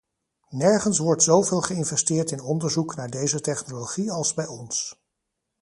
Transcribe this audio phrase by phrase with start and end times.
[0.49, 5.01] Nergens wordt zoveel geïnvesteerd in onderzoek naar deze technologie als bij ons.